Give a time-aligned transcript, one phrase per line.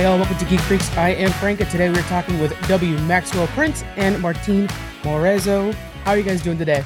[0.00, 0.90] Hey all, welcome to Geek Freaks.
[0.96, 2.96] I am Frank, and today we're talking with W.
[3.00, 4.66] Maxwell Prince and Martin
[5.02, 5.74] Morazzo.
[5.74, 6.82] How are you guys doing today?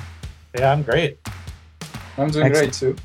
[0.59, 1.21] Yeah, I'm great.
[2.19, 2.53] I'm doing Excellent.
[2.53, 2.97] great too.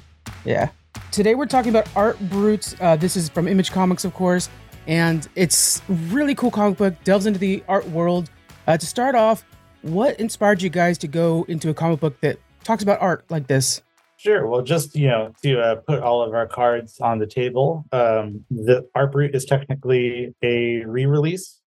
[0.45, 0.69] Yeah.
[1.11, 2.73] Today we're talking about Art Brut.
[2.81, 4.49] Uh, this is from Image Comics, of course,
[4.87, 6.95] and it's really cool comic book.
[7.03, 8.31] Delves into the art world.
[8.65, 9.45] Uh, to start off,
[9.83, 13.45] what inspired you guys to go into a comic book that talks about art like
[13.45, 13.83] this?
[14.19, 14.47] Sure.
[14.47, 18.43] Well, just you know, to uh, put all of our cards on the table, um,
[18.51, 21.61] the Brut is technically a re-release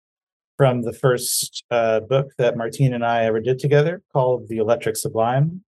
[0.57, 4.97] from the first uh, book that Martín and I ever did together, called The Electric
[4.97, 5.63] Sublime.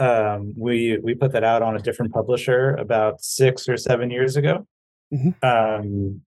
[0.00, 4.34] Um, we we put that out on a different publisher about six or seven years
[4.34, 4.66] ago,
[5.14, 5.30] mm-hmm.
[5.46, 6.22] um,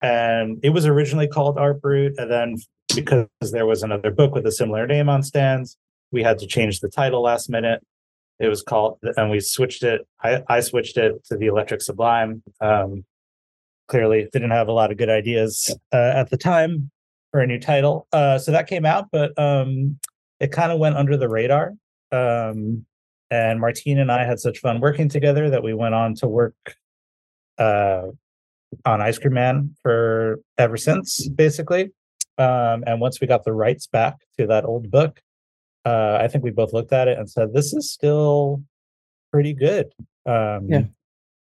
[0.00, 2.56] and it was originally called Brut, and then
[2.94, 5.76] because there was another book with a similar name on stands,
[6.10, 7.82] we had to change the title last minute
[8.42, 10.06] it was called, and we switched it.
[10.20, 12.42] I, I switched it to the Electric Sublime.
[12.60, 13.04] Um,
[13.86, 16.90] clearly, didn't have a lot of good ideas uh, at the time
[17.30, 18.08] for a new title.
[18.12, 19.96] Uh, so that came out, but um,
[20.40, 21.74] it kind of went under the radar.
[22.10, 22.84] Um,
[23.30, 26.54] and Martín and I had such fun working together that we went on to work
[27.58, 28.08] uh,
[28.84, 31.92] on Ice Cream Man for ever since, basically.
[32.38, 35.20] Um, and once we got the rights back to that old book,
[35.84, 38.62] uh, I think we both looked at it and said, "This is still
[39.30, 39.92] pretty good."
[40.26, 40.82] Um, yeah.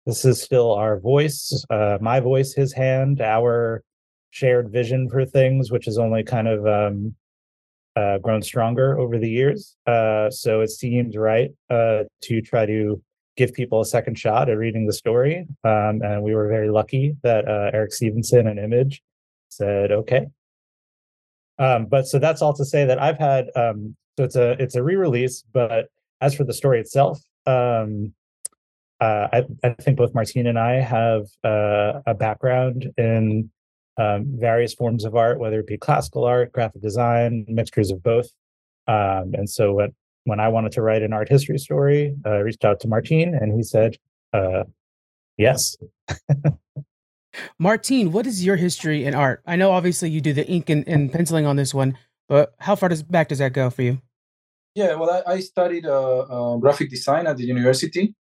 [0.06, 3.83] This is still our voice, uh, my voice, his hand, our
[4.31, 7.17] shared vision for things, which has only kind of um,
[7.97, 9.77] uh, grown stronger over the years.
[9.87, 13.03] Uh, so it seemed right uh, to try to
[13.37, 15.47] give people a second shot at reading the story.
[15.65, 19.03] Um, and we were very lucky that uh, Eric Stephenson and Image
[19.48, 20.27] said, okay.
[21.59, 24.75] Um, but so that's all to say that I've had um, so it's a it's
[24.75, 25.89] a re-release, but
[26.20, 28.14] as for the story itself, um,
[29.00, 33.50] uh, I, I, think both Martín and I have uh, a background in
[33.99, 38.28] um, various forms of art, whether it be classical art, graphic design, mixtures of both.
[38.88, 39.94] Um, and so when
[40.25, 43.41] when I wanted to write an art history story, uh, I reached out to Martín,
[43.41, 43.97] and he said,
[44.33, 44.65] uh,
[45.37, 45.77] "Yes."
[47.60, 49.43] Martín, what is your history in art?
[49.47, 51.98] I know obviously you do the ink and, and penciling on this one,
[52.28, 54.00] but how far does back does that go for you?
[54.76, 58.14] Yeah, well, I, I studied uh, uh, graphic design at the university,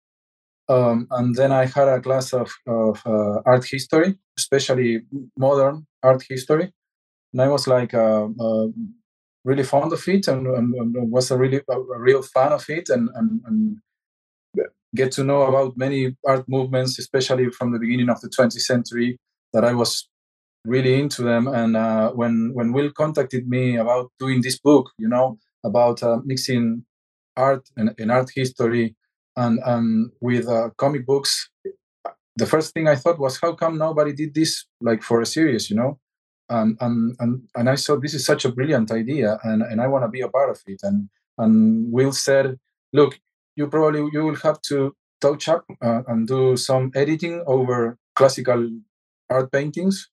[0.68, 5.00] um, and then I had a class of, of uh, art history, especially
[5.38, 6.70] modern art history,
[7.32, 8.66] and I was like uh, uh,
[9.44, 12.66] really fond of it, and, and, and was a really a, a, real fan of
[12.68, 13.76] it, and, and, and
[14.94, 19.16] get to know about many art movements, especially from the beginning of the 20th century,
[19.54, 20.06] that I was
[20.66, 21.48] really into them.
[21.48, 26.18] And uh, when when Will contacted me about doing this book, you know, about uh,
[26.24, 26.84] mixing
[27.36, 28.94] art and, and, art history
[29.36, 31.48] and, with uh, comic books.
[32.36, 35.68] The first thing i thought was how come nobody did this like for a series
[35.68, 35.98] you know?
[36.48, 39.86] And and and, and i saw this is such a brilliant idea and, and i
[39.86, 40.80] want to be a part of it.
[40.82, 41.08] And
[41.38, 42.58] and will said
[42.92, 43.18] look
[43.56, 48.68] you probably you will have to touch up uh, and do some editing over classical
[49.30, 50.08] art paintings.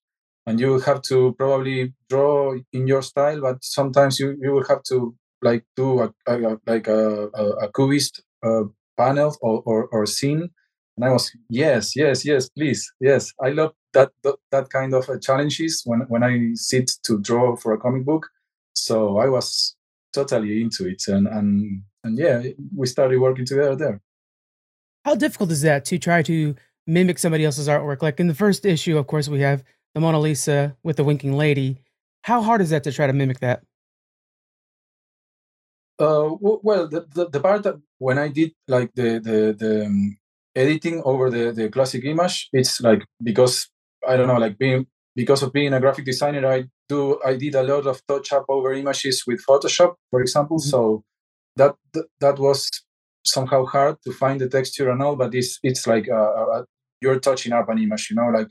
[0.46, 4.66] And you will have to probably draw in your style but sometimes you, you will
[4.66, 8.64] have to like do a, a like a, a, a cubist uh,
[8.96, 10.50] panel or, or, or scene?
[10.96, 13.32] And i was yes yes yes please yes.
[13.40, 14.10] I love that
[14.50, 18.28] that, kind of uh, challenges when when i sit to draw for a comic book.
[18.74, 19.76] So i was
[20.12, 22.42] totally into it and and and yeah
[22.76, 24.00] we started working together there.
[25.04, 26.54] How difficult is that to try to
[26.86, 28.02] mimic somebody else's artwork?
[28.02, 29.64] Like in the first issue of course we have
[29.94, 31.78] the mona lisa with the winking lady.
[32.22, 33.62] How hard is that to try to mimic that
[36.00, 40.16] uh, well, the, the, the, part that when I did like the the, the um,
[40.56, 43.68] editing over the, the classic image, it's like because
[44.08, 47.54] I don't know, like being because of being a graphic designer, I do I did
[47.54, 50.58] a lot of touch up over images with Photoshop, for example.
[50.58, 50.70] Mm-hmm.
[50.70, 51.04] So
[51.56, 51.74] that,
[52.20, 52.70] that, was
[53.24, 56.62] somehow hard to find the texture and all, but it's it's like uh,
[57.02, 58.48] you're touching up an image, you know, like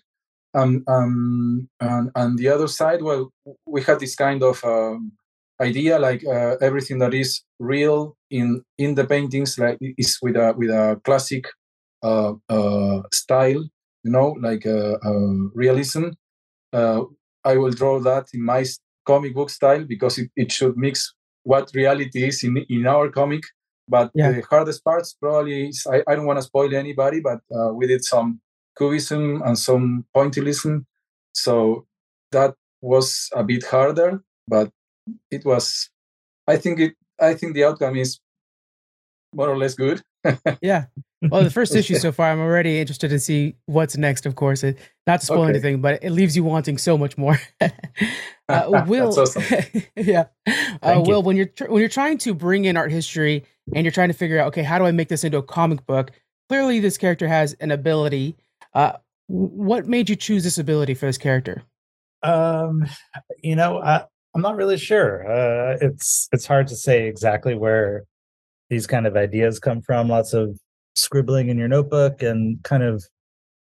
[0.55, 3.31] um um and and the other side, well,
[3.65, 5.13] we had this kind of um,
[5.61, 10.53] idea like uh, everything that is real in in the paintings like is with a
[10.57, 11.45] with a classic
[12.03, 13.63] uh, uh, style
[14.03, 16.05] you know like uh, uh, realism
[16.73, 17.01] uh,
[17.43, 18.63] i will draw that in my
[19.05, 21.13] comic book style because it, it should mix
[21.43, 23.41] what reality is in in our comic
[23.87, 24.31] but yeah.
[24.31, 27.39] the hardest parts probably is, I, I don't want to spoil anybody but
[27.73, 28.39] we did some
[28.77, 30.85] cubism and some pointillism
[31.33, 31.87] so
[32.31, 34.69] that was a bit harder but
[35.31, 35.89] it was
[36.47, 38.19] i think it i think the outcome is
[39.33, 40.01] more or less good
[40.61, 40.85] yeah
[41.21, 44.25] well, the first issue so far, I'm already interested to see what's next.
[44.25, 45.49] Of course, it, not to spoil okay.
[45.49, 47.39] anything, but it leaves you wanting so much more.
[48.49, 49.43] uh, Will, awesome.
[49.95, 50.25] yeah,
[50.81, 53.45] uh, Will, when you're tr- when you're trying to bring in art history
[53.75, 55.85] and you're trying to figure out, okay, how do I make this into a comic
[55.85, 56.11] book?
[56.47, 58.37] Clearly, this character has an ability.
[58.73, 58.93] Uh,
[59.27, 61.63] what made you choose this ability for this character?
[62.23, 62.87] Um,
[63.43, 64.05] you know, I,
[64.35, 65.25] I'm not really sure.
[65.25, 68.03] Uh, it's it's hard to say exactly where
[68.69, 70.07] these kind of ideas come from.
[70.07, 70.59] Lots of
[70.95, 73.03] scribbling in your notebook, and kind of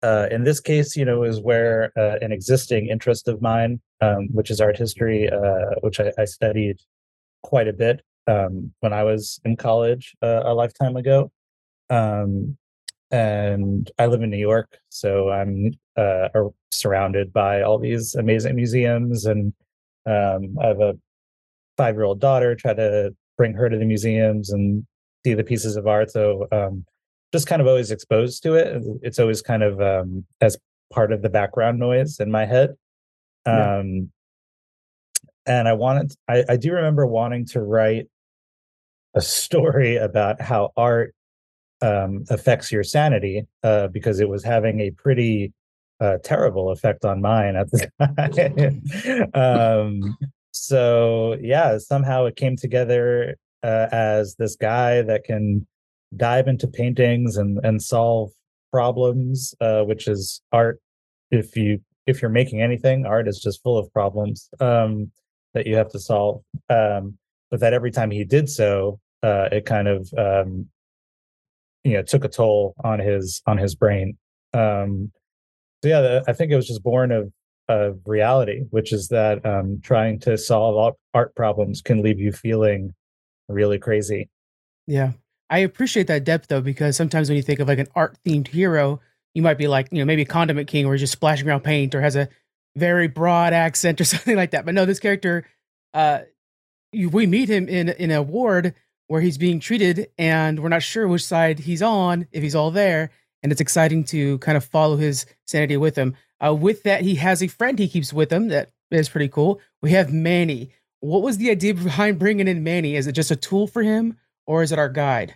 [0.01, 4.27] uh, in this case, you know, is where uh, an existing interest of mine, um,
[4.31, 6.77] which is art history, uh, which I, I, studied
[7.41, 11.31] quite a bit um, when I was in college uh, a lifetime ago.
[11.89, 12.57] Um,
[13.11, 16.27] and I live in New York, so I'm uh,
[16.71, 19.53] surrounded by all these amazing museums, and
[20.05, 20.93] um, I have a
[21.77, 22.55] five-year-old daughter.
[22.55, 24.85] Try to bring her to the museums and
[25.25, 26.11] see the pieces of art.
[26.11, 26.85] So um,
[27.33, 28.81] just kind of always exposed to it.
[29.01, 30.57] It's always kind of um, as
[30.93, 32.75] part of the background noise in my head.
[33.45, 33.79] Yeah.
[33.79, 34.11] Um,
[35.45, 38.07] and I wanted, I, I do remember wanting to write
[39.15, 41.13] a story about how art
[41.81, 45.53] um, affects your sanity uh, because it was having a pretty
[45.99, 49.31] uh, terrible effect on mine at the time.
[49.33, 50.17] um,
[50.51, 55.65] so yeah, somehow it came together uh, as this guy that can
[56.15, 58.31] dive into paintings and and solve
[58.71, 60.79] problems, uh, which is art.
[61.31, 65.11] If you if you're making anything, art is just full of problems um,
[65.53, 66.41] that you have to solve.
[66.69, 67.17] Um,
[67.49, 70.67] but that every time he did so, uh, it kind of um,
[71.83, 74.17] you know took a toll on his on his brain.
[74.53, 75.11] Um,
[75.85, 77.31] so yeah, I think it was just born of
[77.67, 82.93] of reality, which is that um, trying to solve art problems can leave you feeling
[83.47, 84.29] really crazy.
[84.87, 85.11] Yeah,
[85.49, 88.47] I appreciate that depth though, because sometimes when you think of like an art themed
[88.47, 88.99] hero,
[89.35, 92.01] you might be like, you know, maybe Condiment King, he's just splashing around paint or
[92.01, 92.29] has a
[92.75, 94.65] very broad accent or something like that.
[94.65, 95.45] But no, this character,
[95.93, 96.21] uh,
[96.91, 98.73] you, we meet him in in a ward
[99.05, 102.71] where he's being treated, and we're not sure which side he's on, if he's all
[102.71, 103.11] there,
[103.45, 106.15] and it's exciting to kind of follow his sanity with him.
[106.43, 109.61] Uh, with that, he has a friend he keeps with him that is pretty cool.
[109.83, 110.71] We have Manny.
[111.01, 112.95] What was the idea behind bringing in Manny?
[112.95, 115.35] Is it just a tool for him, or is it our guide?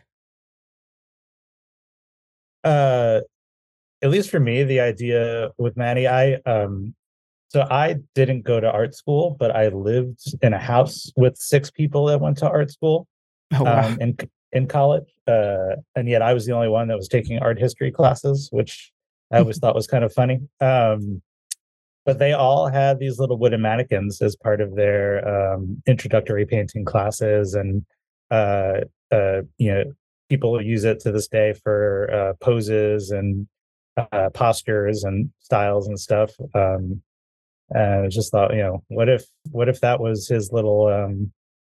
[2.63, 3.19] Uh,
[4.01, 6.95] at least for me, the idea with Manny, I um,
[7.50, 11.69] so I didn't go to art school, but I lived in a house with six
[11.69, 13.07] people that went to art school.
[13.53, 13.88] Oh, wow.
[13.88, 14.17] um, in
[14.51, 17.92] in college, uh, and yet I was the only one that was taking art history
[17.92, 18.92] classes, which
[19.31, 20.40] I always thought was kind of funny.
[20.60, 21.22] Um,
[22.06, 26.86] but they all had these little wooden mannequins as part of their um, introductory painting
[26.86, 27.86] classes, and
[28.31, 28.81] uh,
[29.12, 29.84] uh, you know,
[30.30, 33.48] people use it to this day for uh, poses and
[34.12, 36.31] uh, postures and styles and stuff.
[36.56, 37.02] Um,
[37.72, 41.31] and I just thought, you know, what if what if that was his little um,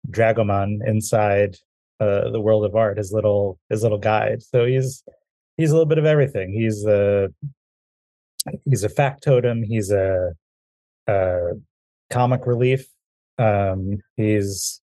[0.10, 1.57] dragoman inside
[2.00, 4.42] uh, the world of art, his little his little guide.
[4.44, 5.03] So he's
[5.57, 6.51] he's a little bit of everything.
[6.51, 7.30] He's a
[8.65, 9.63] he's a factotum.
[9.63, 10.33] He's a,
[11.07, 11.51] a
[12.09, 12.88] comic relief.
[13.38, 14.81] Um, he's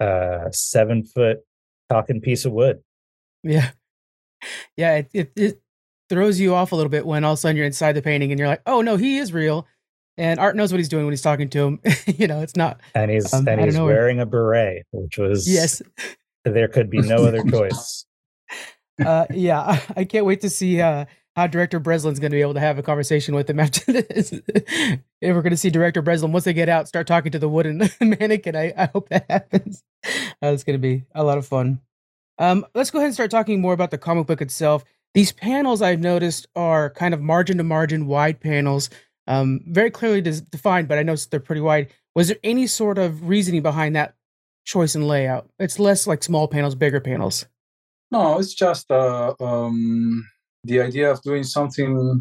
[0.00, 1.40] a seven foot
[1.90, 2.82] talking piece of wood.
[3.42, 3.70] Yeah,
[4.76, 4.96] yeah.
[4.96, 5.62] It, it, it
[6.08, 8.30] throws you off a little bit when all of a sudden you're inside the painting
[8.30, 9.66] and you're like, oh no, he is real.
[10.18, 11.80] And Art knows what he's doing when he's talking to him.
[12.06, 12.80] you know, it's not.
[12.94, 15.80] And he's um, and he's wearing a beret, which was yes.
[16.44, 18.04] There could be no other choice.
[19.04, 21.04] uh, yeah, I can't wait to see uh,
[21.36, 24.32] how director Breslin's going to be able to have a conversation with him after this.
[24.32, 27.48] if we're going to see director Breslin once they get out, start talking to the
[27.48, 28.56] wooden mannequin.
[28.56, 29.82] I, I hope that happens.
[30.40, 31.80] That's going to be a lot of fun.
[32.38, 34.84] Um, let's go ahead and start talking more about the comic book itself.
[35.14, 38.88] These panels I've noticed are kind of margin to margin wide panels,
[39.26, 41.92] um, very clearly des- defined, but I noticed they're pretty wide.
[42.14, 44.14] Was there any sort of reasoning behind that
[44.64, 45.48] choice in layout?
[45.58, 47.46] It's less like small panels, bigger panels.
[48.10, 50.28] No, it's just uh, um,
[50.64, 52.20] the idea of doing something.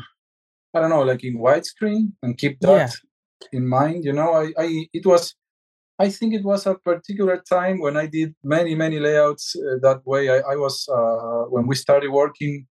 [0.74, 2.95] I don't know, like in widescreen, and keep that
[3.41, 3.50] yeah.
[3.51, 4.05] in mind.
[4.05, 5.36] You know, I, I, it was.
[6.00, 10.01] I think it was a particular time when I did many, many layouts uh, that
[10.05, 10.29] way.
[10.29, 12.67] I, I was uh, when we started working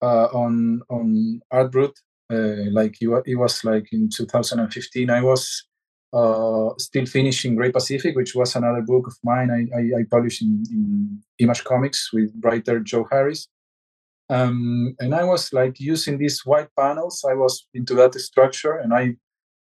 [0.00, 1.92] uh, on on Art Brut,
[2.32, 5.10] uh, like it, it was like in 2015.
[5.10, 5.66] I was
[6.12, 10.42] uh, still finishing Great Pacific, which was another book of mine I, I, I published
[10.42, 13.48] in, in, Image Comics with writer Joe Harris.
[14.28, 17.24] Um, and I was like using these white panels.
[17.28, 19.16] I was into that structure, and I,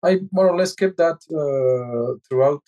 [0.03, 2.61] I more or less kept that uh, throughout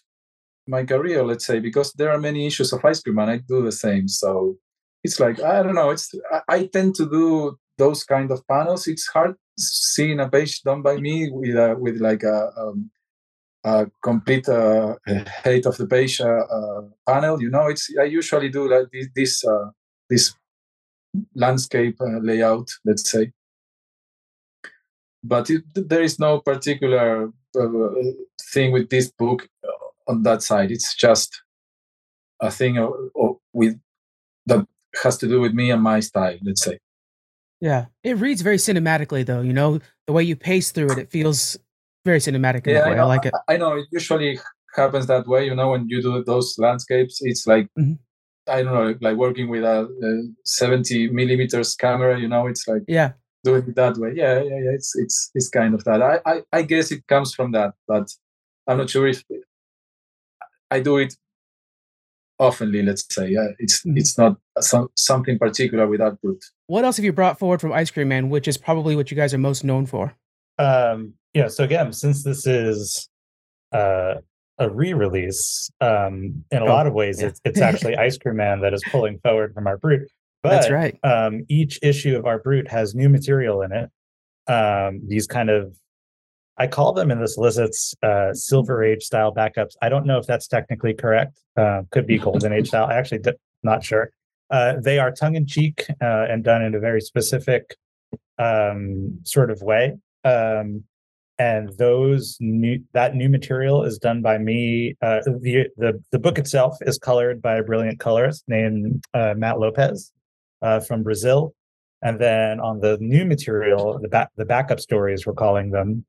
[0.68, 3.62] my career, let's say, because there are many issues of Ice Cream, and I do
[3.62, 4.08] the same.
[4.08, 4.58] So
[5.04, 5.90] it's like I don't know.
[5.90, 8.88] It's I, I tend to do those kind of panels.
[8.88, 12.90] It's hard seeing a page done by me with a, with like a, um,
[13.64, 14.96] a complete uh,
[15.44, 17.42] height of the page uh, uh, panel.
[17.42, 19.70] You know, it's I usually do like this this, uh,
[20.10, 20.34] this
[21.36, 23.32] landscape uh, layout, let's say.
[25.24, 27.90] But it, there is no particular uh,
[28.54, 29.48] thing with this book
[30.08, 30.72] on that side.
[30.72, 31.42] It's just
[32.42, 32.86] a thing
[33.54, 33.80] with
[34.46, 34.68] that
[35.02, 36.80] has to do with me and my style, let's say.
[37.62, 39.40] Yeah, it reads very cinematically, though.
[39.40, 41.58] You know, the way you pace through it, it feels
[42.06, 42.68] very cinematic.
[42.68, 43.34] yeah, I, I, like it.
[43.48, 44.40] I know it usually
[44.76, 45.46] happens that way.
[45.46, 47.94] You know, when you do those landscapes, it's like mm-hmm.
[48.48, 52.20] I don't know, like working with a, a, 70 millimeters camera.
[52.20, 54.14] You know, it's like yeah, doing it that way.
[54.16, 54.72] Yeah, yeah, yeah.
[54.72, 56.02] It's it's it's kind of that.
[56.02, 58.10] I I, I guess it comes from that, but
[58.68, 59.24] I'm not sure if
[60.72, 61.16] I do it
[62.40, 62.86] oftenly.
[62.86, 63.98] Let's say, yeah, it's mm-hmm.
[63.98, 66.44] it's not some, something particular with Brut.
[66.68, 69.18] What else have you brought forward from Ice Cream Man, which is probably what you
[69.18, 70.16] guys are most known for?
[70.58, 71.48] Um, yeah.
[71.48, 73.10] So again, since this is
[73.72, 74.16] uh,
[74.60, 77.28] a re-release, um, in a oh, lot of ways, yeah.
[77.28, 80.02] it's it's actually Ice Cream Man that is pulling forward from Art Brut
[80.42, 80.98] But, That's right.
[81.04, 83.90] Um, each issue of Art Brut has new material in it.
[84.52, 85.76] Um, these kind of
[86.58, 89.76] I call them in the solicits uh, Silver Age style backups.
[89.82, 91.40] I don't know if that's technically correct.
[91.58, 92.86] Uh, could be Golden Age style.
[92.86, 93.34] I actually d-
[93.64, 94.12] not sure.
[94.52, 97.76] Uh, they are tongue in cheek uh, and done in a very specific
[98.38, 99.98] um, sort of way.
[100.24, 100.84] Um,
[101.40, 104.96] and those new that new material is done by me.
[105.02, 109.60] Uh, the the the book itself is colored by a brilliant colorist named uh, Matt
[109.60, 110.12] Lopes
[110.88, 111.54] from Brazil.
[112.04, 116.06] And then on the new material, the back the backup stories we're calling them,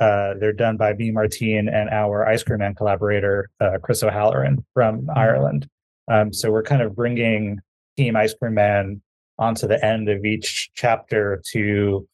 [0.00, 1.10] uh, they're done by B.
[1.10, 5.18] Martín and our Ice Cream Man collaborator, uh, Chris O'Halloran from mm-hmm.
[5.18, 5.68] Ireland.
[6.08, 7.60] Um, so we're kind of bringing
[7.96, 9.00] Team Ice Cream Man
[9.38, 12.06] onto the end of each chapter to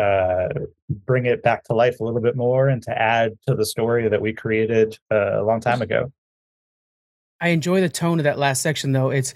[0.00, 0.48] uh,
[1.06, 4.08] bring it back to life a little bit more and to add to the story
[4.08, 6.10] that we created uh, a long time ago.
[7.40, 9.10] I enjoy the tone of that last section, though.
[9.10, 9.34] It's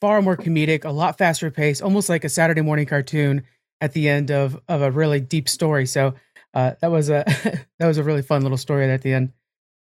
[0.00, 3.44] far more comedic, a lot faster pace, almost like a Saturday morning cartoon
[3.80, 5.86] at the end of of a really deep story.
[5.86, 6.14] So
[6.54, 7.24] uh, that was a
[7.78, 9.32] that was a really fun little story at the end.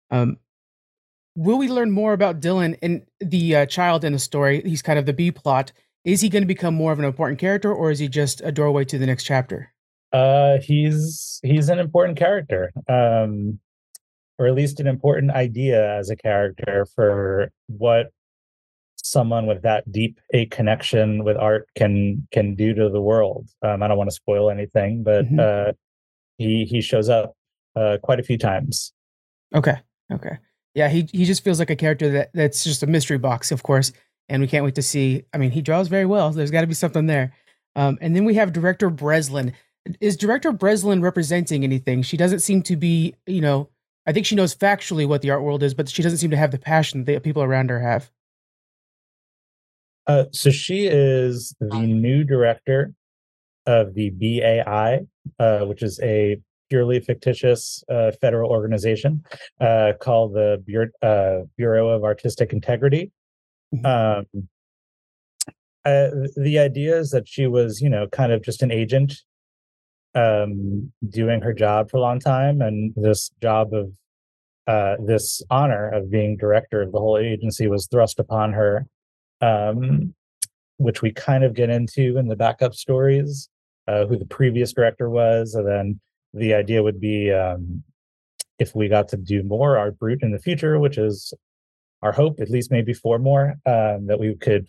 [0.10, 0.38] Um,
[1.36, 4.62] will we learn more about Dylan and the uh, child in the story?
[4.64, 5.72] He's kind of the B plot.
[6.04, 8.52] Is he going to become more of an important character, or is he just a
[8.52, 9.72] doorway to the next chapter?
[10.14, 13.60] Uh, he's he's an important character, um,
[14.38, 18.12] or at least an important idea as a character for what
[19.04, 23.48] someone with that deep a connection with art can can do to the world.
[23.62, 25.40] Um, I don't want to spoil anything, but mm-hmm.
[25.40, 25.72] uh,
[26.38, 27.36] he he shows up
[27.76, 28.94] uh, quite a few times.
[29.56, 29.78] Okay.
[30.12, 30.38] Okay.
[30.74, 33.64] Yeah, he he just feels like a character that that's just a mystery box, of
[33.64, 33.92] course,
[34.30, 35.24] and we can't wait to see.
[35.34, 36.32] I mean, he draws very well.
[36.32, 37.34] There's got to be something there.
[37.76, 39.54] Um, and then we have director Breslin.
[40.00, 42.04] Is director Breslin representing anything?
[42.04, 43.70] She doesn't seem to be, you know,
[44.06, 46.38] I think she knows factually what the art world is, but she doesn't seem to
[46.38, 48.12] have the passion that people around her have.
[50.08, 52.94] Uh, so she is the new director
[53.66, 55.02] of the BAI,
[55.40, 56.38] uh, which is a
[56.70, 59.24] purely fictitious uh, federal organization
[59.60, 63.12] uh, called the Bureau, uh, Bureau of Artistic Integrity.
[63.76, 63.86] Mm-hmm.
[63.86, 64.48] Um,
[65.84, 69.22] uh, the idea is that she was, you know, kind of just an agent
[70.16, 73.92] um, doing her job for a long time, and this job of
[74.68, 78.86] uh, this honor of being director of the whole agency was thrust upon her
[79.42, 80.14] um,
[80.78, 83.50] which we kind of get into in the backup stories,
[83.88, 86.00] uh, who the previous director was, and then
[86.34, 87.84] the idea would be um,
[88.60, 91.34] if we got to do more art brut in the future, which is
[92.02, 94.68] our hope, at least maybe four more, um, that we could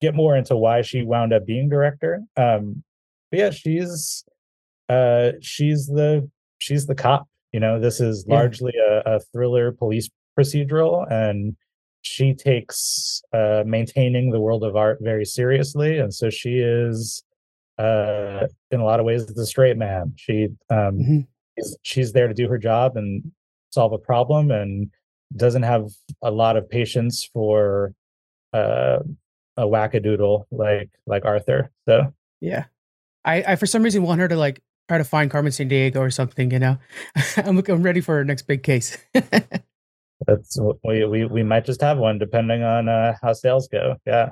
[0.00, 2.22] get more into why she wound up being director.
[2.36, 2.82] Um,
[3.30, 4.24] but yeah, she's
[4.88, 7.28] uh, she's the she's the cop.
[7.52, 11.56] You know, this is largely a, a thriller police procedural, and
[12.02, 17.22] she takes uh, maintaining the world of art very seriously, and so she is,
[17.78, 20.12] uh, in a lot of ways, the straight man.
[20.16, 21.20] She um, mm-hmm.
[21.56, 23.30] is, she's there to do her job and
[23.70, 24.90] solve a problem, and
[25.36, 25.88] doesn't have
[26.22, 27.94] a lot of patience for
[28.52, 28.98] uh,
[29.56, 31.70] a wackadoodle like like Arthur.
[31.88, 32.64] So yeah,
[33.24, 36.10] I, I for some reason want her to like try to find Carmen Sandiego or
[36.10, 36.50] something.
[36.50, 36.78] You know,
[37.36, 38.96] I'm looking, I'm ready for our next big case.
[40.26, 43.96] That's we we we might just have one depending on uh, how sales go.
[44.06, 44.30] Yeah,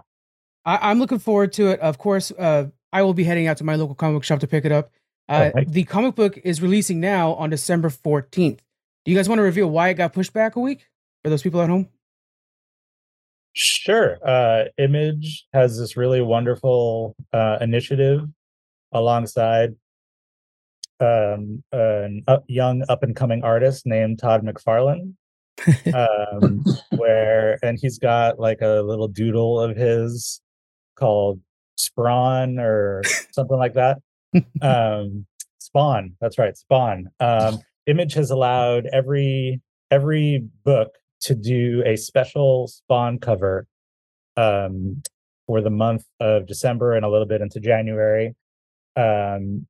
[0.65, 1.81] I, am looking forward to it.
[1.81, 4.47] Of course, uh, I will be heading out to my local comic book shop to
[4.47, 4.91] pick it up.
[5.29, 8.59] Uh, the comic book is releasing now on December 14th.
[9.05, 10.89] Do you guys want to reveal why it got pushed back a week
[11.23, 11.89] for those people at home?
[13.55, 14.19] Sure.
[14.27, 18.27] Uh, Image has this really wonderful uh, initiative
[18.93, 19.75] alongside
[21.01, 25.15] um, an up, young up and coming artist named Todd McFarlane.
[25.95, 26.65] um,
[26.97, 30.41] where and he's got like a little doodle of his
[30.97, 31.41] called
[31.77, 33.99] Spawn or something like that.
[34.63, 35.27] Um,
[35.61, 37.11] Spawn, that's right, Spawn.
[37.21, 43.67] Um, Image has allowed every every book to do a special Spawn cover
[44.37, 45.03] um,
[45.47, 48.35] for the month of December and a little bit into January.
[48.97, 49.67] Um,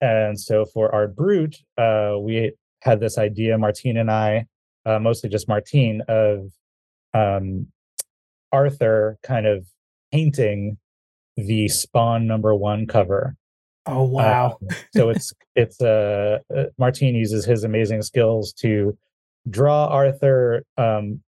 [0.00, 2.52] and so for Art Brut, uh, we
[2.82, 4.46] had this idea, Martín and I,
[4.86, 6.52] uh, mostly just Martín, of
[7.14, 7.66] um,
[8.52, 9.66] Arthur kind of
[10.12, 10.78] painting
[11.36, 13.36] the Spawn number one cover.
[13.86, 14.58] Oh wow!
[14.60, 18.96] Um, so it's it's uh, uh, Martín uses his amazing skills to
[19.48, 21.20] draw Arthur um,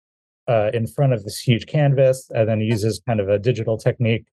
[0.48, 4.26] uh, in front of this huge canvas, and then uses kind of a digital technique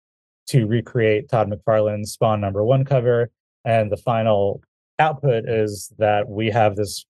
[0.48, 3.30] to recreate Todd McFarlane's Spawn number one cover.
[3.66, 4.62] And the final
[5.00, 7.06] output is that we have this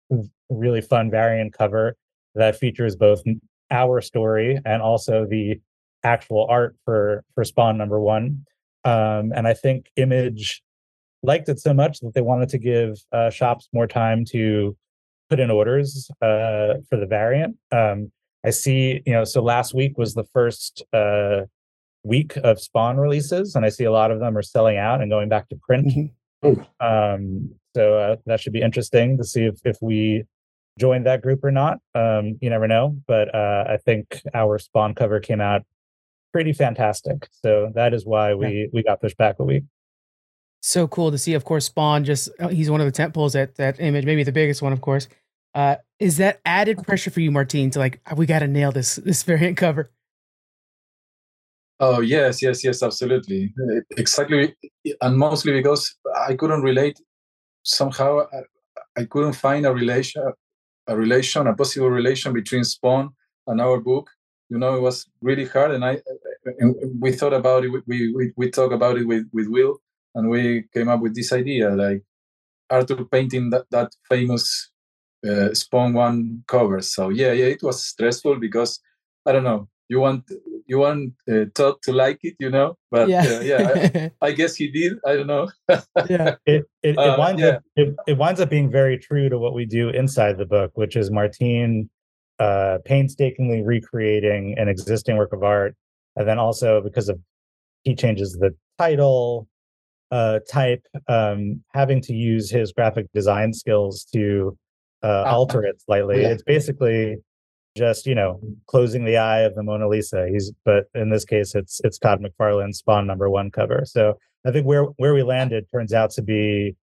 [0.49, 1.95] really fun variant cover
[2.35, 3.21] that features both
[3.71, 5.59] our story and also the
[6.03, 8.45] actual art for for Spawn number one.
[8.85, 10.61] Um, and I think Image
[11.23, 14.75] liked it so much that they wanted to give uh, shops more time to
[15.29, 17.55] put in orders uh, for the variant.
[17.71, 18.11] Um,
[18.45, 21.43] I see, you know, so last week was the first uh,
[22.03, 25.09] week of Spawn releases, and I see a lot of them are selling out and
[25.09, 25.87] going back to print.
[25.87, 26.05] Mm-hmm.
[26.79, 30.23] Um, so uh, that should be interesting to see if if we
[30.79, 31.79] join that group or not.
[31.95, 35.63] Um, you never know, but uh, I think our Spawn cover came out
[36.31, 37.27] pretty fantastic.
[37.31, 38.65] So that is why we yeah.
[38.73, 39.63] we got pushed back a week.
[40.61, 41.33] So cool to see.
[41.33, 44.23] Of course, Spawn just uh, he's one of the tent poles at that image, maybe
[44.23, 45.07] the biggest one, of course.
[45.53, 48.95] Uh, is that added pressure for you, Martín, to like we got to nail this
[48.97, 49.89] this variant cover?
[51.79, 54.55] Oh yes, yes, yes, absolutely, eh, exactly,
[55.01, 55.95] and mostly because
[56.27, 56.99] I couldn't relate
[57.63, 58.21] somehow.
[58.33, 60.23] I, I couldn't find a relation,
[60.87, 63.11] a relation, a possible relation between Spawn
[63.47, 64.09] and our book.
[64.49, 65.99] You know, it was really hard, and I eh,
[66.47, 67.69] eh, and we thought about it.
[67.87, 69.79] We we we talked about it with with Will,
[70.15, 72.03] and we came up with this idea, like
[72.69, 74.71] Arthur painting that that famous
[75.27, 76.81] uh, Spawn one cover.
[76.81, 78.79] So yeah, yeah, it was stressful because
[79.25, 80.23] I don't know you want
[80.67, 82.77] you want uh, Todd to like it, you know.
[82.91, 84.93] But yeah, uh, yeah, I, I, guess he did.
[85.05, 85.49] I don't know.
[86.09, 87.47] yeah, it it, it uh, winds yeah.
[87.47, 90.71] up it, it, winds up being very true to what we do inside the book,
[90.75, 91.89] which is Martín
[92.39, 95.75] uh, painstakingly recreating an existing work of art,
[96.15, 97.19] and then also because of
[97.83, 99.47] he changes the title
[100.11, 104.57] uh, type, um, having to use his graphic design skills to
[105.01, 106.21] uh, ah, alter it slightly.
[106.21, 106.29] Yeah.
[106.29, 107.17] It's basically
[107.75, 110.27] just you know closing the eye of the Mona Lisa.
[110.29, 113.83] He's but in this case it's it's Todd McFarlane's Spawn number one cover.
[113.85, 116.75] So I think where where we landed turns out to be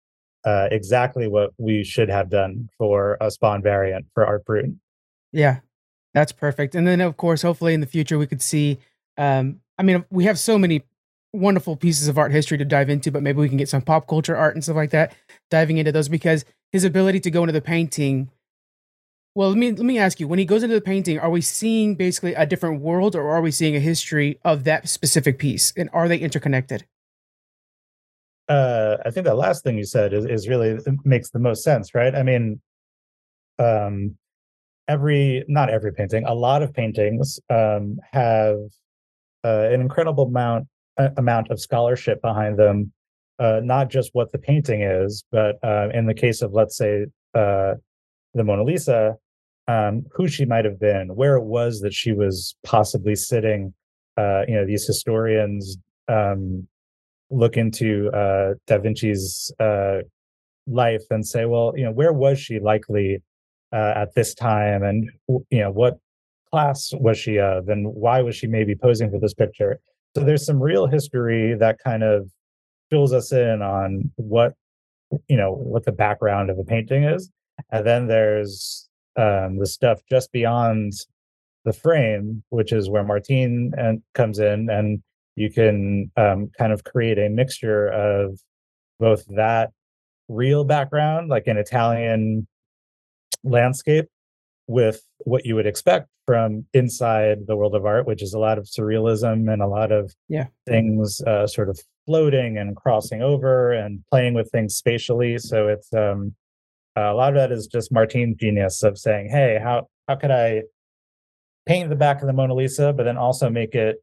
[0.46, 4.66] uh, exactly what we should have done for a Spawn variant for Art Brut.
[5.32, 5.60] Yeah,
[6.14, 6.76] that's perfect.
[6.76, 8.80] And then of course, hopefully in the future we could see.
[9.18, 10.84] Um, I mean, we have so many
[11.34, 14.08] wonderful pieces of art history to dive into, but maybe we can get some pop
[14.08, 15.14] culture art and stuff like that
[15.52, 18.30] diving into those because his ability to go into the painting
[19.40, 21.40] well, let me let me ask you: When he goes into the painting, are we
[21.40, 25.72] seeing basically a different world, or are we seeing a history of that specific piece,
[25.78, 26.86] and are they interconnected?
[28.50, 31.96] Uh, I think the last thing you said is, is really makes the most sense,
[31.96, 32.14] right?
[32.14, 32.60] I mean,
[33.60, 34.18] um,
[34.90, 38.58] every not every painting, a lot of paintings um, have
[39.46, 42.92] uh, an incredible amount uh, amount of scholarship behind them.
[43.40, 47.06] Uh, not just what the painting is, but uh, in the case of let's say
[47.36, 47.76] uh,
[48.34, 49.16] the Mona Lisa,
[49.70, 53.72] um, who she might have been, where it was that she was possibly sitting.
[54.18, 55.78] Uh, you know, these historians
[56.08, 56.68] um,
[57.30, 60.00] look into uh, Da Vinci's uh,
[60.66, 63.22] life and say, well, you know, where was she likely
[63.72, 66.00] uh, at this time, and you know, what
[66.52, 69.80] class was she of, and why was she maybe posing for this picture?
[70.16, 72.28] So there's some real history that kind of
[72.90, 74.54] fills us in on what
[75.28, 77.30] you know what the background of a painting is
[77.72, 78.89] and then there's
[79.20, 80.94] um, the stuff just beyond
[81.66, 85.04] the frame, which is where Martín and comes in, and
[85.36, 88.40] you can um, kind of create a mixture of
[89.00, 89.72] both that
[90.30, 92.48] real background, like an Italian
[93.44, 94.06] landscape,
[94.68, 98.58] with what you would expect from inside the world of art, which is a lot
[98.58, 100.46] of surrealism and a lot of yeah.
[100.68, 105.38] things uh, sort of floating and crossing over and playing with things spatially.
[105.40, 106.36] So it's um,
[107.00, 110.32] uh, a lot of that is just Martín's genius of saying, "Hey, how how could
[110.32, 110.64] I
[111.70, 113.98] paint the back of the Mona Lisa, but then also make it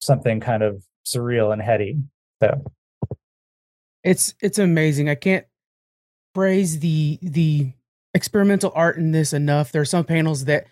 [0.00, 1.96] something kind of surreal and heady.
[2.42, 2.64] So
[4.02, 5.08] it's it's amazing.
[5.08, 5.46] I can't
[6.34, 7.72] praise the the
[8.14, 9.70] experimental art in this enough.
[9.70, 10.66] There are some panels that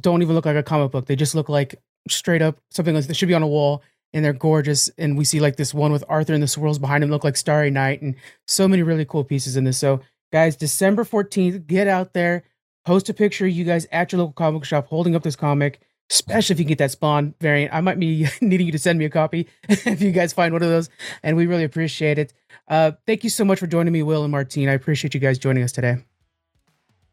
[0.00, 1.06] don't even look like a comic book.
[1.06, 1.76] They just look like
[2.08, 4.90] straight up something that should be on a wall and they're gorgeous.
[4.98, 7.36] And we see like this one with Arthur and the swirls behind him look like
[7.36, 9.78] Starry Night and so many really cool pieces in this.
[9.78, 10.00] So
[10.36, 12.42] guys, December 14th, get out there,
[12.84, 15.80] post a picture of you guys at your local comic shop holding up this comic,
[16.10, 17.72] especially if you get that Spawn variant.
[17.72, 20.62] I might be needing you to send me a copy if you guys find one
[20.62, 20.90] of those,
[21.22, 22.34] and we really appreciate it.
[22.68, 24.68] Uh, thank you so much for joining me, Will and Martín.
[24.68, 26.04] I appreciate you guys joining us today.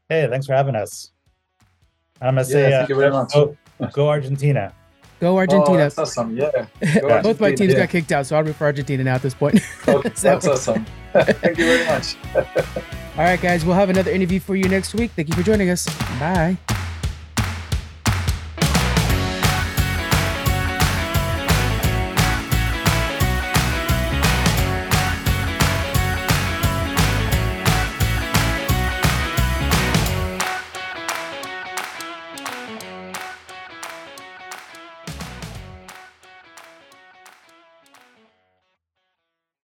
[0.09, 1.11] Hey, thanks for having us.
[2.19, 3.31] I'm gonna Yeah, say, thank uh, you very much.
[3.33, 3.57] Go,
[3.93, 4.73] go Argentina.
[5.21, 5.77] Go Oh, Argentina.
[5.77, 6.35] that's awesome.
[6.35, 6.65] Yeah.
[6.99, 7.79] Go Both my teams yeah.
[7.79, 9.61] got kicked out, so I'll root for Argentina now at this point.
[9.87, 10.85] Oh, So- that's awesome.
[11.13, 12.97] Thank you very much.
[13.15, 15.11] All right, guys, we'll have another interview for you next week.
[15.11, 15.85] Thank you for joining us.
[16.19, 16.57] Bye.